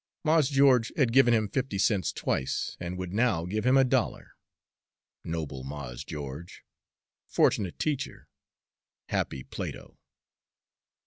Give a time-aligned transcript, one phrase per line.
[0.23, 4.31] Mars Geo'ge had given him fifty cents twice, and would now give him a dollar.
[5.23, 6.63] Noble Mars Geo'ge!
[7.27, 8.27] Fortunate teacher!
[9.09, 9.99] Happy Plato!